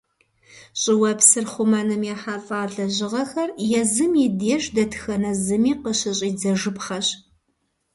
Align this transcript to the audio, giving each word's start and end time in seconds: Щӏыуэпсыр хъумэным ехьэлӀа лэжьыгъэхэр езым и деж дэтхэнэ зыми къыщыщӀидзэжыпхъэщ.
Щӏыуэпсыр 0.81 1.45
хъумэным 1.51 2.01
ехьэлӀа 2.13 2.61
лэжьыгъэхэр 2.73 3.49
езым 3.79 4.13
и 4.25 4.27
деж 4.39 4.63
дэтхэнэ 4.75 5.31
зыми 5.43 5.73
къыщыщӀидзэжыпхъэщ. 5.81 7.07